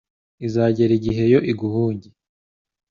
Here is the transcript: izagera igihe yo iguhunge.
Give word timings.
izagera 0.47 0.91
igihe 0.99 1.23
yo 1.33 1.39
iguhunge. 1.51 2.07